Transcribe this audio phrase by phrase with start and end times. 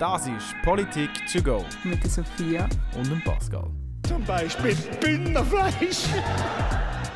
[0.00, 2.66] Das ist Politik to go mit der Sophia
[2.96, 3.70] und dem Pascal.
[4.08, 6.06] Zum Beispiel Bündnerfleisch.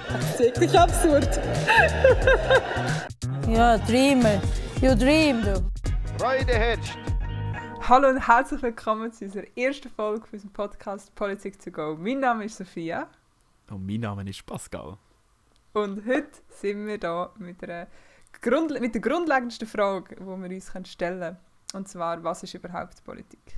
[0.07, 1.41] Das ist wirklich absurd.
[3.49, 4.39] ja, Dreamer.
[4.83, 5.65] You dream, du.
[6.19, 6.99] Freude herrscht.
[7.89, 11.96] Hallo und herzlich willkommen zu unserer ersten Folge unserem Podcast Politik to go.
[11.98, 13.09] Mein Name ist Sophia.
[13.71, 14.98] Und mein Name ist Pascal.
[15.73, 17.87] Und heute sind wir hier mit, einer
[18.43, 21.54] Grund mit der grundlegendsten Frage, die wir uns stellen können.
[21.75, 23.57] Und zwar, was ist überhaupt Politik?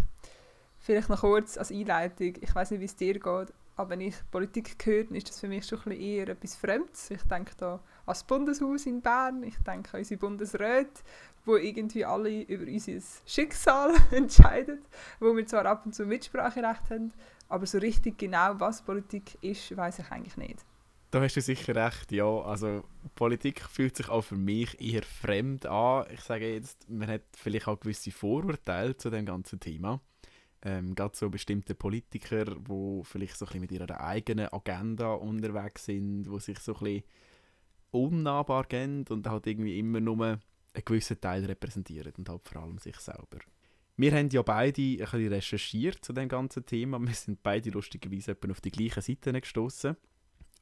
[0.78, 2.34] Vielleicht noch kurz als Einleitung.
[2.40, 5.48] Ich weiß nicht, wie es dir geht, aber wenn ich Politik höre, ist das für
[5.48, 7.10] mich schon ein eher etwas Fremdes.
[7.10, 11.02] Ich denke da an das Bundeshaus in Bern, ich denke an unsere Bundesräte,
[11.44, 14.78] wo irgendwie alle über unser Schicksal entscheiden,
[15.20, 17.12] wo wir zwar ab und zu Mitspracherecht haben,
[17.50, 20.64] aber so richtig genau, was Politik ist, weiß ich eigentlich nicht.
[21.16, 22.26] Da hast du sicher recht, ja.
[22.42, 22.84] Also
[23.14, 26.04] Politik fühlt sich auch für mich eher fremd an.
[26.12, 30.02] Ich sage jetzt, man hat vielleicht auch gewisse Vorurteile zu dem ganzen Thema.
[30.60, 35.86] Ähm, gerade so bestimmte Politiker, die vielleicht so ein bisschen mit ihrer eigenen Agenda unterwegs
[35.86, 37.04] sind, die sich so ein bisschen
[37.92, 40.40] unnahbar gehen und halt irgendwie immer nur einen
[40.84, 43.38] gewissen Teil repräsentieren und halt vor allem sich selber.
[43.96, 47.00] Wir haben ja beide ein bisschen recherchiert zu dem ganzen Thema.
[47.00, 49.96] Wir sind beide lustigerweise auf die gleichen Seiten gestoßen.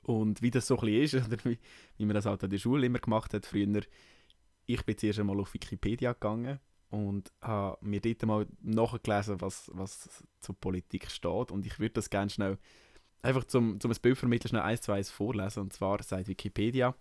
[0.04, 1.58] Und wie das so ein bisschen ist, oder wie,
[1.96, 3.82] wie man das halt an der Schule immer gemacht hat früher,
[4.66, 6.58] ich bin zuerst einmal auf Wikipedia gegangen
[6.90, 11.50] und habe mir dort mal nachgelesen, was, was zur Politik steht.
[11.50, 12.58] Und ich würde das gerne schnell,
[13.22, 15.60] einfach zum, zum ein Bild vermitteln, schnell eins, zwei vorlesen.
[15.60, 16.94] Und zwar sagt Wikipedia,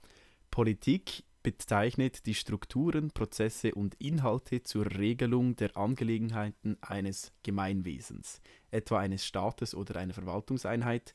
[0.51, 9.25] Politik bezeichnet die Strukturen, Prozesse und Inhalte zur Regelung der Angelegenheiten eines Gemeinwesens, etwa eines
[9.25, 11.13] Staates oder einer Verwaltungseinheit,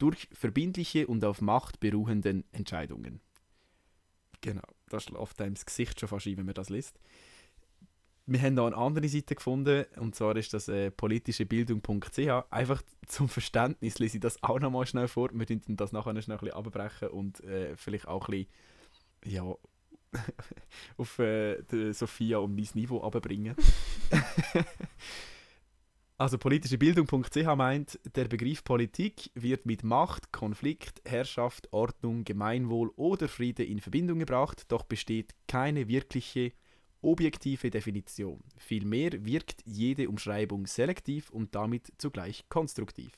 [0.00, 3.20] durch verbindliche und auf Macht beruhenden Entscheidungen.
[4.40, 6.98] Genau, das schläft einem ins Gesicht schon fast ein, wenn man das liest.
[8.26, 12.18] Wir haben noch eine andere Seite gefunden, und zwar ist das äh, politischebildung.ch.
[12.50, 15.30] Einfach zum Verständnis lese ich das auch noch mal schnell vor.
[15.32, 18.46] Wir können das nachher schnell ein bisschen abbrechen und äh, vielleicht auch ein
[19.24, 19.54] bisschen, ja,
[20.96, 23.56] auf äh, Sophia um mein Niveau abbringen.
[26.20, 33.26] Also politische Bildung.ch meint, der Begriff Politik wird mit Macht, Konflikt, Herrschaft, Ordnung, Gemeinwohl oder
[33.26, 36.52] Friede in Verbindung gebracht, doch besteht keine wirkliche
[37.00, 38.44] objektive Definition.
[38.58, 43.12] Vielmehr wirkt jede Umschreibung selektiv und damit zugleich konstruktiv.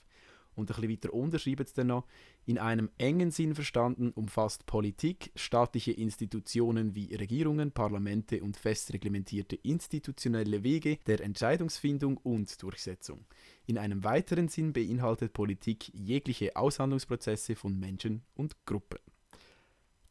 [0.55, 2.07] Und ein bisschen weiter unterschreiben sie dann noch,
[2.45, 9.57] in einem engen Sinn verstanden umfasst Politik staatliche Institutionen wie Regierungen, Parlamente und fest reglementierte
[9.57, 13.25] institutionelle Wege der Entscheidungsfindung und Durchsetzung.
[13.67, 18.99] In einem weiteren Sinn beinhaltet Politik jegliche Aushandlungsprozesse von Menschen und Gruppen.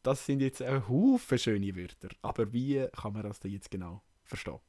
[0.04, 4.02] Das sind jetzt ein Haufen schöne Wörter, aber wie kann man das denn jetzt genau
[4.24, 4.60] verstehen?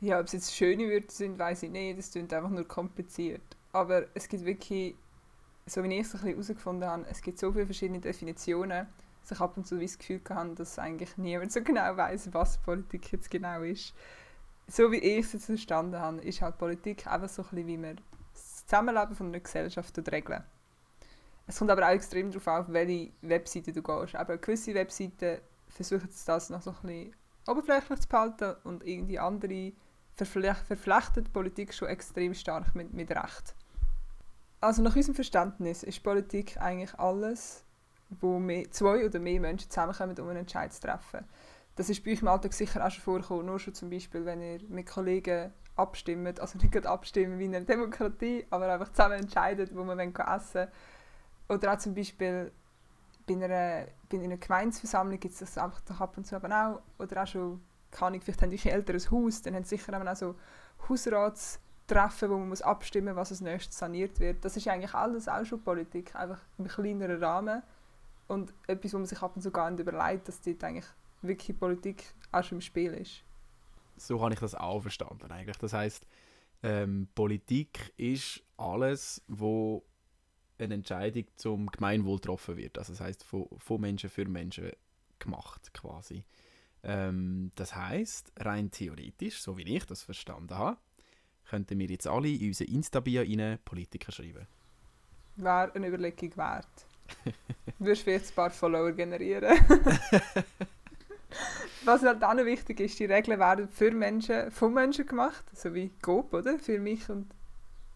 [0.00, 1.98] Ja, ob es jetzt schöne Wörter sind, weiß ich nicht.
[1.98, 3.42] Das klingt einfach nur kompliziert.
[3.72, 4.94] Aber es gibt wirklich
[5.66, 8.86] so wie ich es herausgefunden habe, es gibt so viele verschiedene Definitionen,
[9.22, 12.58] dass ich ab und zu das Gefühl habe, dass eigentlich niemand so genau weiß, was
[12.58, 13.92] Politik jetzt genau ist.
[14.68, 17.78] So wie ich es jetzt verstanden habe, ist halt Politik einfach so ein bisschen, wie
[17.78, 18.00] man
[18.32, 20.44] das Zusammenleben von einer Gesellschaft regeln.
[21.48, 24.16] Es kommt aber auch extrem darauf an, auf welche Webseite du gehst.
[24.16, 27.16] Aber gewisse Webseiten versuchen das noch so ein bisschen
[27.46, 29.72] oberflächlich zu behalten und irgendwie andere
[30.16, 33.54] verflechtet Politik schon extrem stark mit, mit Recht.
[34.66, 37.62] Also nach unserem Verständnis ist Politik eigentlich alles,
[38.10, 41.24] wo mehr, zwei oder mehr Menschen zusammenkommen, um einen Entscheid zu treffen.
[41.76, 44.42] Das ist bei euch im Alltag sicher auch schon vorgekommen, nur schon zum Beispiel, wenn
[44.42, 49.20] ihr mit Kollegen abstimmt, also nicht gerade abstimmen wie in einer Demokratie, aber einfach zusammen
[49.20, 50.68] entscheidet, wo man essen will.
[51.48, 52.50] Oder auch zum Beispiel
[53.24, 56.82] bei einer, bei einer Gemeinsversammlung gibt es das einfach doch ab und zu aber auch.
[57.00, 57.62] Oder auch schon,
[57.92, 60.34] keine Ahnung, vielleicht haben eure Eltern ein Haus, dann haben sie sicher auch so
[60.88, 64.44] Hausrats- treffen, wo man muss abstimmen muss, was als nächstes saniert wird.
[64.44, 67.62] Das ist eigentlich alles auch schon Politik, einfach im kleineren Rahmen.
[68.28, 70.86] Und etwas, wo man sich ab und zu gar nicht überlegt, dass dort eigentlich
[71.22, 73.22] wirklich Politik auch schon im Spiel ist.
[73.96, 75.56] So habe ich das auch verstanden eigentlich.
[75.58, 76.06] Das heißt,
[76.62, 79.84] ähm, Politik ist alles, wo
[80.58, 82.78] eine Entscheidung zum Gemeinwohl getroffen wird.
[82.78, 84.72] Also das heißt von, von Menschen für Menschen
[85.18, 86.24] gemacht quasi.
[86.82, 90.78] Ähm, das heißt rein theoretisch, so wie ich das verstanden habe,
[91.48, 94.46] könnten wir jetzt alle in unser Insta-Bio rein Politiker schreiben.
[95.36, 96.66] Wäre eine Überlegung wert.
[97.78, 99.58] Würdest du jetzt ein paar Follower generieren?
[101.84, 105.72] Was halt auch noch wichtig ist, die Regeln werden für Menschen, von Menschen gemacht, so
[105.74, 106.58] wie GOP, oder?
[106.58, 107.30] Für mich und...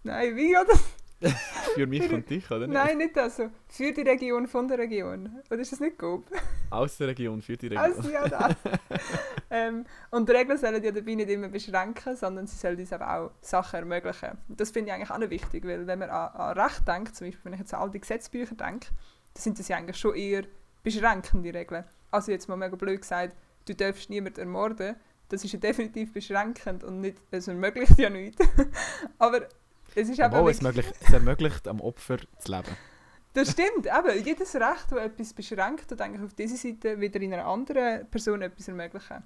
[0.05, 0.79] Nein, wie, oder?
[1.75, 2.73] Für mich und dich, oder nicht?
[2.73, 3.37] Nein, nicht das.
[3.37, 3.51] So.
[3.69, 5.43] Für die Region von der Region.
[5.51, 6.25] Oder ist das nicht gut?
[6.71, 7.85] Aus der Region, für die Region.
[7.85, 8.55] Also ja, das.
[9.51, 13.13] ähm, und die Regeln sollen ja dabei nicht immer beschränken, sondern sie sollen uns aber
[13.13, 14.39] auch Sachen ermöglichen.
[14.49, 17.17] Und das finde ich eigentlich auch noch wichtig, weil wenn man an, an Recht denkt,
[17.17, 18.89] zum Beispiel wenn ich jetzt an all die Gesetzbücher denke,
[19.35, 20.45] dann sind das ja eigentlich schon eher
[20.83, 21.85] beschränkende Regeln.
[22.11, 24.97] Also jetzt mal mega blöd gesagt, du darfst niemanden ermorden,
[25.29, 28.45] das ist ja definitiv beschränkend und nicht, es ermöglicht ja nichts.
[29.19, 29.43] aber
[29.95, 32.77] es ist Obwohl, es, möglich, es ermöglicht am Opfer zu leben.
[33.33, 34.25] Das stimmt, eben.
[34.25, 38.43] Jedes Recht, das etwas beschränkt, tut eigentlich auf dieser Seite wieder in einer anderen Person
[38.43, 39.23] etwas ermöglichen.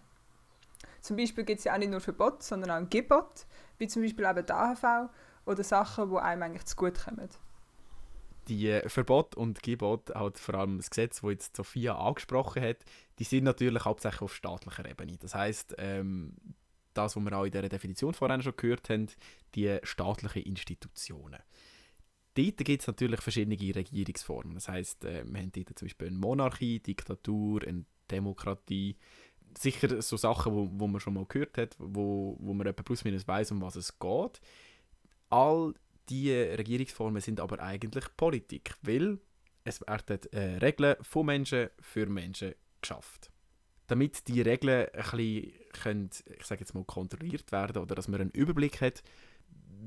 [1.00, 3.46] Zum Beispiel gibt es ja auch nicht nur Verbot, sondern auch ein Gebot,
[3.78, 5.10] wie zum Beispiel eben die AHV
[5.46, 7.28] oder Sachen, die einem eigentlich zu gut kommen.
[8.48, 12.78] Die äh, Verbot und Gebot, halt vor allem das Gesetz, das jetzt Sophia angesprochen hat,
[13.18, 15.16] die sind natürlich hauptsächlich auf staatlicher Ebene.
[15.18, 16.34] Das heißt, ähm,
[16.94, 19.08] das, was wir auch in dieser Definition vorhin schon gehört haben,
[19.54, 21.40] die staatlichen Institutionen.
[22.34, 24.54] Dort gibt es natürlich verschiedene Regierungsformen.
[24.54, 28.96] Das heißt, äh, wir haben dort zum Beispiel eine Monarchie, Diktatur, eine Demokratie.
[29.56, 33.04] Sicher so Sachen, wo, wo man schon mal gehört hat, wo, wo man etwa plus
[33.04, 34.40] minus weiß, um was es geht.
[35.30, 35.74] All
[36.08, 39.20] diese Regierungsformen sind aber eigentlich Politik, weil
[39.62, 43.30] es werden äh, Regeln von Menschen für Menschen geschafft.
[43.86, 48.20] Damit die Regeln ein bisschen, können, ich sage jetzt mal, kontrolliert werden oder dass man
[48.20, 49.02] einen Überblick hat,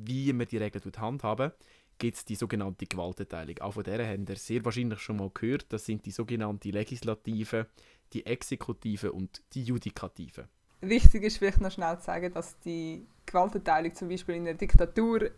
[0.06, 1.52] wie man die Regeln handhaben,
[1.98, 3.58] gibt es die sogenannte Gewaltenteilung.
[3.60, 5.66] Auch von der haben ihr sehr wahrscheinlich schon mal gehört.
[5.70, 7.68] Das sind die sogenannte Legislative,
[8.14, 10.48] die Exekutive und die Judikative.
[10.82, 15.32] Wichtig ist vielleicht noch schnell zu sagen, dass die Gewaltenteilung zum Beispiel in einer Diktatur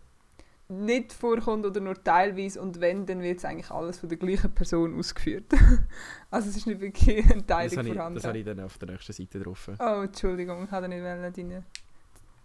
[0.69, 4.53] nicht vorkommt oder nur teilweise und wenn, dann wird es eigentlich alles von der gleichen
[4.53, 5.51] Person ausgeführt.
[6.31, 8.15] also es ist nicht wirklich eine Das Teilung habe, ich, vorhanden.
[8.15, 9.71] das habe ich dann auf der nächsten Seite drauf.
[9.79, 11.63] Oh, Entschuldigung, ich wollte nicht deine,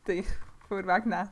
[0.08, 0.26] dich
[0.66, 1.28] vorwegnehmen.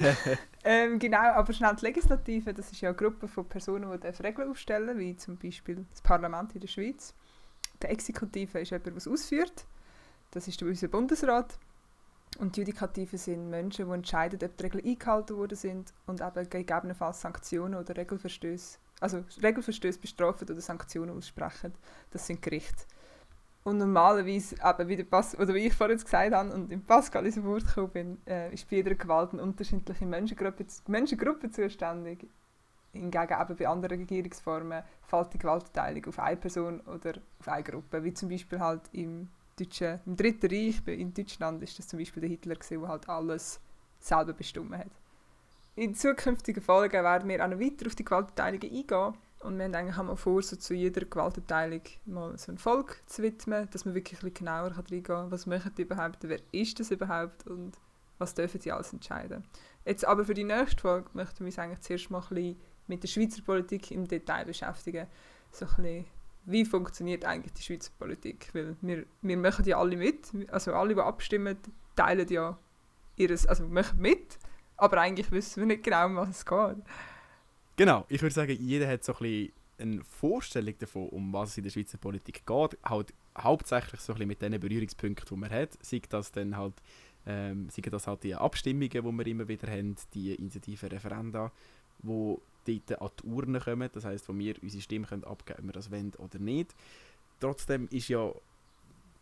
[0.64, 4.50] ähm, genau, aber schnell die Legislative, das ist ja eine Gruppe von Personen, die Regeln
[4.50, 7.14] aufstellen wie zum Beispiel das Parlament in der Schweiz.
[7.82, 9.66] Die Exekutive ist jemand, der es ausführt.
[10.30, 11.58] Das ist unser Bundesrat.
[12.38, 17.20] Und Judikative sind Menschen, die entscheiden, ob die Regeln eingehalten worden sind und eben gegebenenfalls
[17.20, 21.74] Sanktionen oder Regelverstöße, also Regelverstöße bestrafen oder Sanktionen aussprechen.
[22.10, 22.84] Das sind Gerichte.
[23.64, 27.26] Und normalerweise, eben wie, der Pas oder wie ich vorhin gesagt habe und im Pascal
[27.26, 32.26] ins Wort gekommen bin, äh, ist bei jeder Gewalt eine unterschiedliche Menschengruppe, Menschengruppe zuständig.
[32.92, 38.02] Hingegen eben bei anderen Regierungsformen fällt die Gewaltenteilung auf eine Person oder auf eine Gruppe.
[38.02, 42.20] Wie zum Beispiel halt im, Deutschen, im Dritten Reich in Deutschland ist das zum Beispiel
[42.20, 43.60] der Hitler, der halt alles
[43.98, 44.90] selber bestimmt hat.
[45.74, 49.14] In zukünftigen Folgen werden wir auch noch weiter auf die Gewaltenteilungen eingehen.
[49.40, 53.02] Und wir haben eigentlich auch mal vor, so zu jeder Gewaltenteilung mal so ein Volk
[53.06, 55.30] zu widmen, dass man wirklich ein genauer reingehen kann.
[55.30, 57.72] Was machen die überhaupt, wer ist das überhaupt und
[58.18, 59.44] was dürfen die alles entscheiden.
[59.84, 62.56] Jetzt aber für die nächste Folge möchten wir uns eigentlich zuerst mal ein bisschen
[62.86, 65.06] mit der Schweizer Politik im Detail beschäftigen.
[65.50, 66.04] So ein bisschen,
[66.44, 68.48] wie funktioniert eigentlich die Schweizer Politik?
[68.52, 71.56] Weil wir, wir machen ja alle mit, also alle, die abstimmen,
[71.96, 72.58] teilen ja
[73.16, 74.38] ihres, also machen mit,
[74.76, 76.76] aber eigentlich wissen wir nicht genau, um was es geht.
[77.76, 81.58] Genau, ich würde sagen, jeder hat so ein bisschen eine Vorstellung davon, um was es
[81.58, 82.78] in der Schweizer Politik geht.
[82.84, 85.78] Halt hauptsächlich so ein bisschen mit den Berührungspunkten, die man hat.
[85.82, 86.74] Sei das dann halt,
[87.26, 91.50] ähm, sei das halt die Abstimmungen, die wir immer wieder haben, die Initiativen, Referenda,
[91.98, 93.88] wo dort an die Urne kommen.
[93.92, 96.74] Das heisst, wo wir unsere Stimme können abgeben können, ob wir das wollen oder nicht.
[97.40, 98.32] Trotzdem ist ja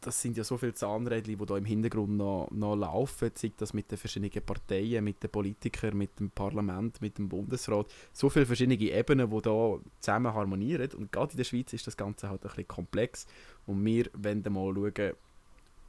[0.01, 3.75] das sind ja so viele Zahnrädchen, die da im Hintergrund noch, noch laufen, sei das
[3.75, 8.47] mit den verschiedenen Parteien, mit den Politikern, mit dem Parlament, mit dem Bundesrat, so viele
[8.47, 12.43] verschiedene Ebenen, die da zusammen harmonieren und gerade in der Schweiz ist das Ganze halt
[12.43, 13.27] ein bisschen komplex
[13.67, 15.13] und wir wollen mal schauen,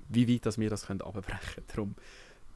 [0.09, 1.95] wie weit dass wir das können abbrechen können.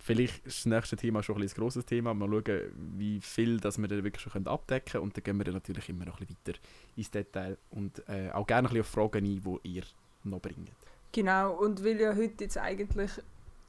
[0.05, 3.59] Vielleicht ist das nächste Thema schon ein, bisschen ein grosses Thema, mal schauen, wie viel
[3.59, 6.05] dass wir dann wirklich schon können abdecken können und dann gehen wir dann natürlich immer
[6.05, 6.59] noch ein bisschen weiter
[6.95, 9.83] ins Detail und äh, auch gerne ein bisschen auf Fragen ein, die ihr
[10.23, 10.71] noch bringt.
[11.11, 13.11] Genau, und weil ja heute jetzt eigentlich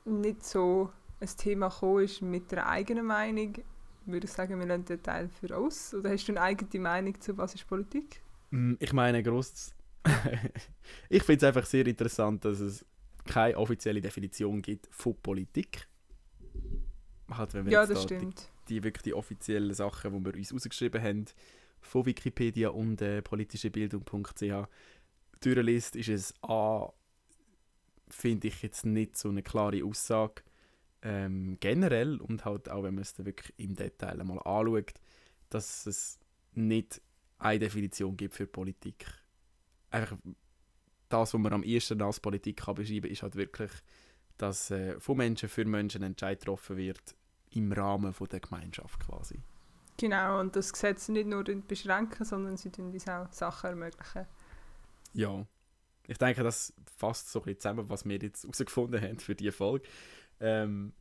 [0.04, 0.90] nicht so
[1.20, 3.54] ein Thema gekommen ist mit einer eigenen Meinung,
[4.04, 5.94] würde ich sagen, wir lassen den Teil für uns.
[5.94, 8.20] Oder hast du eine eigene Meinung zu was ist Politik?
[8.50, 9.74] Mm, Ich meine, gross.
[11.08, 12.84] ich finde es einfach sehr interessant, dass es
[13.24, 15.88] keine offizielle Definition gibt von Politik.
[17.30, 18.52] Halt, wenn wir Ja, jetzt das da die, stimmt.
[18.68, 21.24] die wirklich die offiziellen Sachen, die wir uns rausgeschrieben haben,
[21.80, 24.68] von Wikipedia und äh, politischebildung.ch
[25.40, 26.92] durchliest, ist es A,
[28.08, 30.42] finde ich jetzt nicht so eine klare Aussage
[31.02, 34.94] ähm, generell und halt auch, wenn man es dann wirklich im Detail mal anschaut,
[35.50, 36.18] dass es
[36.54, 37.00] nicht
[37.38, 39.06] eine Definition gibt für Politik.
[39.90, 40.16] Einfach
[41.08, 43.70] das, was man am ehesten als Politik kann beschreiben kann, ist halt wirklich,
[44.38, 47.14] dass äh, von Menschen für Menschen ein Entscheid getroffen wird
[47.50, 49.40] im Rahmen von der Gemeinschaft quasi.
[49.98, 54.26] Genau, und das Gesetz nicht nur beschränken, sondern sie tun uns auch Sachen ermöglichen.
[55.14, 55.46] Ja.
[56.06, 59.52] Ich denke, das fasst so ein bisschen zusammen, was wir jetzt herausgefunden haben für diese
[59.52, 59.88] Folge.
[60.38, 60.92] Ähm,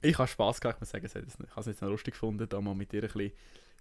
[0.00, 2.60] ich habe Spass gehabt, ich muss sagen, ich habe es jetzt noch lustig gefunden, da
[2.60, 3.32] mal mit dir ein bisschen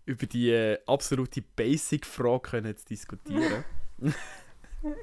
[0.06, 3.64] über die äh, absolute Basic-Frage zu diskutieren.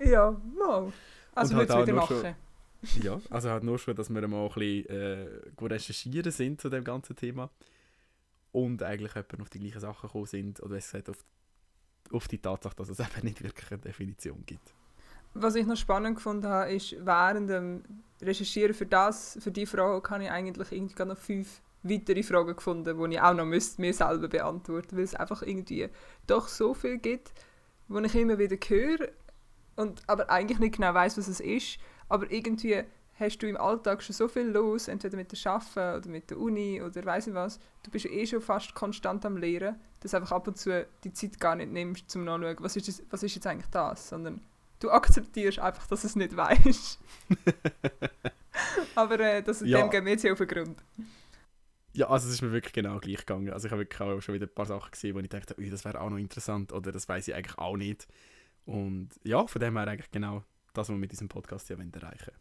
[0.05, 0.93] ja, mal.
[1.35, 2.37] Also würde halt es wieder machen.
[3.03, 6.85] Ja, also halt nur schon, dass wir mal ein bisschen äh, recherchieren sind zu dem
[6.85, 7.51] ganzen Thema.
[8.53, 11.25] Und eigentlich jemand auf die gleichen Sachen gekommen sind, oder gesagt, auf,
[12.11, 14.75] auf die Tatsache, dass es eben nicht wirklich eine Definition gibt.
[15.35, 17.83] Was ich noch spannend gefunden habe, ist, während dem
[18.21, 22.99] Recherchieren für das, für die Frage, habe ich eigentlich irgendwie noch fünf weitere Fragen gefunden,
[22.99, 25.89] die ich auch noch müsste mir selber beantworten weil es einfach irgendwie
[26.27, 27.33] doch so viel gibt,
[27.89, 29.09] wo ich immer wieder höre,
[29.75, 31.79] und aber eigentlich nicht genau weiß, was es ist.
[32.09, 32.83] Aber irgendwie
[33.19, 36.39] hast du im Alltag schon so viel los, entweder mit der Arbeiten oder mit der
[36.39, 37.59] Uni oder weiß nicht was.
[37.83, 40.87] Du bist ja eh schon fast konstant am Lehren, dass du einfach ab und zu
[41.05, 44.09] die Zeit gar nicht nimmst, zum nachschauen, was ist, das, was ist jetzt eigentlich das,
[44.09, 44.41] sondern
[44.81, 46.99] du akzeptierst einfach, dass es nicht weißt.
[48.95, 49.81] Aber äh, das, Ja.
[49.81, 50.83] dem gehen wir jetzt ja auf den Grund.
[51.95, 53.51] Ja, also es ist mir wirklich genau gleich gegangen.
[53.51, 55.85] Also ich habe wirklich auch schon wieder ein paar Sachen gesehen, wo ich dachte, das
[55.85, 58.09] wäre auch noch interessant oder das weiß ich eigentlich auch nicht.
[58.65, 60.43] Und ja, von dem her eigentlich genau
[60.73, 62.33] das, was wir mit diesem Podcast ja erreichen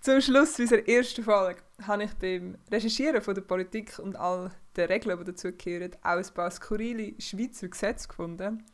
[0.00, 4.86] Zum Schluss unserer ersten Folge habe ich beim Recherchieren von der Politik und all den
[4.86, 8.64] Regeln, die dazugehören, auch ein paar skurrile Schweizer Gesetze gefunden.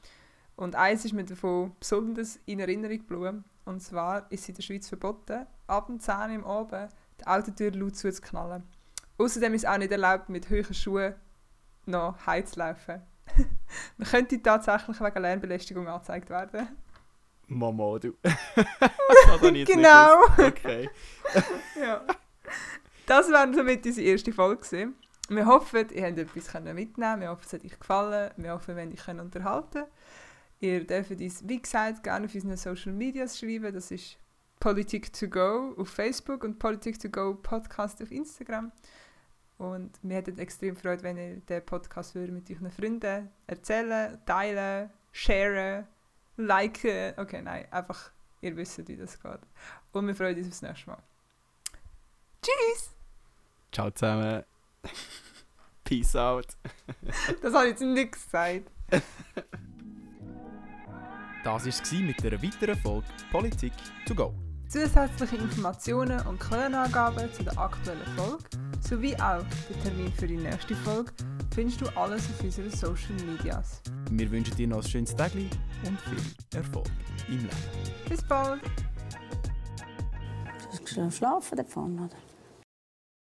[0.56, 3.44] Und eins ist mir davon besonders in Erinnerung geblieben.
[3.64, 7.26] Und zwar ist es in der Schweiz verboten, ab dem 10 Uhr am Abend die
[7.26, 8.64] Autotür laut zuzuknallen.
[9.18, 11.14] Außerdem ist es auch nicht erlaubt, mit hohen Schuhen
[11.86, 13.02] noch heimzulaufen.
[13.96, 16.68] Man könnte tatsächlich wegen Lärmbelästigung angezeigt werden.
[17.46, 18.14] Mama, du.
[19.66, 20.24] Genau.
[20.38, 20.88] Okay.
[21.80, 22.04] ja.
[23.06, 24.62] Das war somit unsere erste Folge.
[24.62, 24.94] gewesen.
[25.28, 28.30] Wir hoffen, ihr habt etwas mitnehmen Wir hoffen, es hat euch gefallen.
[28.36, 29.84] Wir hoffen, wir haben euch unterhalten
[30.60, 33.74] Ihr dürft uns, wie gesagt, gerne auf unseren Social Medias schreiben.
[33.74, 34.16] Das ist
[34.60, 38.70] Politik to go auf Facebook und Politik to go Podcast auf Instagram.
[39.58, 45.88] Und wir hätten extrem Freude, wenn ihr den Podcast mit euren Freunden erzählen, teilen, sharen,
[46.36, 47.14] liken.
[47.16, 48.10] Okay, nein, einfach,
[48.40, 49.40] ihr wisst, wie das geht.
[49.92, 51.02] Und wir freuen uns aufs nächste Mal.
[52.42, 52.90] Tschüss!
[53.72, 54.44] Ciao zusammen.
[55.84, 56.46] Peace out.
[57.42, 58.70] Das habe ich jetzt nicht gesagt.
[58.90, 59.02] Das
[61.44, 63.72] war es mit einer weiteren Folge Politik
[64.06, 64.34] to go.
[64.68, 68.44] Zusätzliche Informationen und Quellenangaben zu der aktuellen Folge
[68.80, 71.12] sowie auch den Termin für die nächste Folge
[71.54, 73.82] findest du alles auf unseren Social Medias.
[74.10, 76.86] Wir wünschen dir noch ein schönes Tag und viel Erfolg
[77.28, 77.50] im Leben.
[78.08, 78.62] Bis bald!
[80.94, 82.31] Du hast schlafen davon, oder?